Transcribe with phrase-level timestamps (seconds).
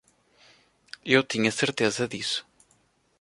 [1.05, 2.43] Eu tinha certeza disso.